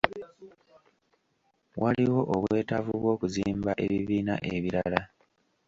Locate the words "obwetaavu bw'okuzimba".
2.35-3.71